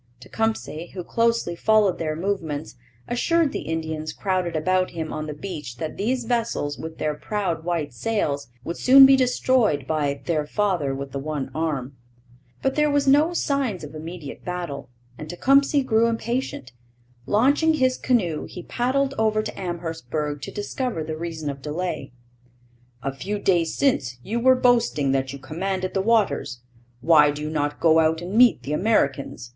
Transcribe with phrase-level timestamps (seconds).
[0.19, 2.73] Tecumseh, who closely followed their movements,
[3.07, 7.63] assured the Indians crowded about him on the beach that these vessels with their proud
[7.63, 11.97] white sails would soon be destroyed by 'their father with the one arm.'
[12.63, 16.71] But there were no signs of immediate battle, and Tecumseh grew impatient.
[17.27, 22.11] Launching his canoe, he paddled over to Amherstburg to discover the reason of delay.
[23.03, 26.61] 'A few days since you were boasting that you commanded the waters;
[27.01, 29.49] why do you not go out and meet the Americans?'